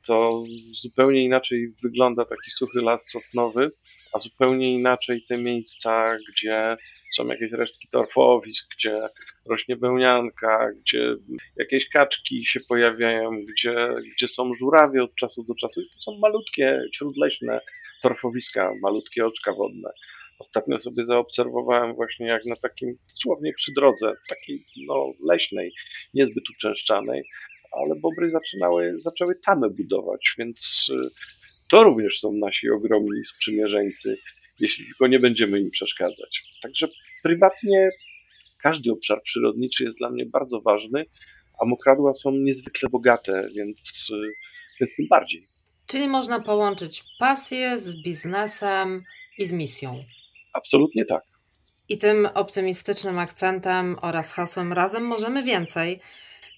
to 0.08 0.44
zupełnie 0.82 1.24
inaczej 1.24 1.68
wygląda 1.84 2.26
taki 2.26 2.52
suchy 2.52 2.82
las 2.82 3.10
sosnowy, 3.10 3.72
a 4.14 4.20
zupełnie 4.20 4.74
inaczej 4.74 5.26
te 5.28 5.38
miejsca, 5.38 6.18
gdzie 6.30 6.78
są 7.12 7.28
jakieś 7.28 7.52
resztki 7.52 7.88
torfowisk, 7.88 8.76
gdzie 8.78 8.96
rośnie 9.46 9.76
wełnianka, 9.76 10.72
gdzie 10.82 11.14
jakieś 11.58 11.90
kaczki 11.90 12.46
się 12.46 12.60
pojawiają, 12.70 13.46
gdzie, 13.46 13.88
gdzie 14.16 14.28
są 14.28 14.54
żurawie 14.54 15.04
od 15.04 15.16
czasu 15.16 15.44
do 15.44 15.56
czasu. 15.56 15.82
I 15.82 15.90
to 15.90 16.02
są 16.02 16.20
malutkie, 16.20 16.82
śródleśne 16.94 17.62
torfowiska, 18.02 18.74
malutkie 18.82 19.26
oczka 19.26 19.54
wodne. 19.54 19.90
Ostatnio 20.42 20.80
sobie 20.80 21.06
zaobserwowałem 21.06 21.94
właśnie 21.94 22.28
jak 22.28 22.46
na 22.46 22.56
takim, 22.56 22.94
dosłownie 23.10 23.54
przy 23.54 23.72
drodze, 23.74 24.14
takiej 24.30 24.66
no, 24.88 25.14
leśnej, 25.26 25.74
niezbyt 26.14 26.50
uczęszczanej, 26.50 27.24
ale 27.72 27.96
bobry 27.96 28.30
zaczynały, 28.30 28.96
zaczęły 29.00 29.36
tamę 29.46 29.70
budować, 29.70 30.36
więc 30.38 30.88
y, 30.90 31.10
to 31.70 31.84
również 31.84 32.20
są 32.20 32.34
nasi 32.34 32.70
ogromni 32.70 33.26
sprzymierzeńcy, 33.26 34.18
jeśli 34.60 34.86
tylko 34.86 35.08
nie 35.08 35.20
będziemy 35.20 35.60
im 35.60 35.72
przeszkadzać. 35.72 36.44
Także 36.62 36.88
prywatnie 37.24 37.90
każdy 38.62 38.92
obszar 38.92 39.22
przyrodniczy 39.24 39.84
jest 39.84 39.98
dla 39.98 40.10
mnie 40.10 40.26
bardzo 40.34 40.62
ważny, 40.62 41.06
a 41.62 41.66
mokradła 41.66 42.14
są 42.14 42.32
niezwykle 42.32 42.90
bogate, 42.90 43.48
więc, 43.56 44.12
więc 44.80 44.96
tym 44.96 45.08
bardziej. 45.08 45.44
Czyli 45.88 46.08
można 46.08 46.40
połączyć 46.40 47.04
pasję 47.20 47.80
z 47.80 48.04
biznesem 48.04 49.04
i 49.38 49.46
z 49.46 49.54
misją. 49.54 50.04
Absolutnie 50.54 51.06
tak. 51.06 51.24
I 51.90 51.98
tym 51.98 52.30
optymistycznym 52.34 53.20
akcentem 53.20 53.96
oraz 54.02 54.32
hasłem 54.32 54.74
Razem 54.74 55.04
możemy 55.04 55.44
więcej 55.44 56.00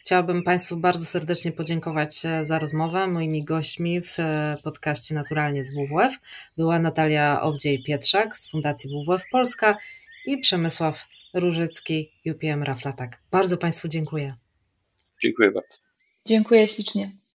Chciałabym 0.05 0.43
Państwu 0.43 0.77
bardzo 0.77 1.05
serdecznie 1.05 1.51
podziękować 1.51 2.25
e, 2.25 2.45
za 2.45 2.59
rozmowę. 2.59 3.07
Moimi 3.07 3.43
gośćmi 3.43 4.01
w 4.01 4.19
e, 4.19 4.57
podcaście 4.63 5.15
Naturalnie 5.15 5.63
z 5.63 5.71
WWF 5.71 6.13
była 6.57 6.79
Natalia 6.79 7.41
Owdziej-Pietrzak 7.41 8.37
z 8.37 8.51
Fundacji 8.51 8.89
WWF 8.89 9.23
Polska 9.31 9.77
i 10.25 10.37
Przemysław 10.37 11.05
Różycki, 11.33 12.11
UPM 12.31 12.63
Raflatak. 12.63 13.21
Bardzo 13.31 13.57
Państwu 13.57 13.87
dziękuję. 13.87 14.35
Dziękuję 15.21 15.51
bardzo. 15.51 15.77
Dziękuję 16.25 16.67
ślicznie. 16.67 17.11